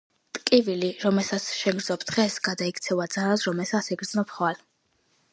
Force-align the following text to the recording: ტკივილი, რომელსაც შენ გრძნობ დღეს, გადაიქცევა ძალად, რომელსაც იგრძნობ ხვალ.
ტკივილი, 0.35 0.87
რომელსაც 1.07 1.43
შენ 1.57 1.81
გრძნობ 1.81 2.05
დღეს, 2.11 2.37
გადაიქცევა 2.47 3.05
ძალად, 3.17 3.43
რომელსაც 3.49 3.91
იგრძნობ 3.97 4.33
ხვალ. 4.39 4.57